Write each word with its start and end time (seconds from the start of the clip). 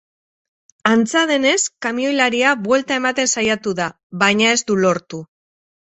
Antza 0.91 1.23
denez, 1.33 1.59
kamioilaria 1.87 2.55
buelta 2.65 2.99
ematen 3.05 3.33
saiatu 3.37 3.79
da, 3.85 3.93
baina 4.25 4.53
ez 4.57 4.61
du 4.73 4.83
lortu. 4.85 5.27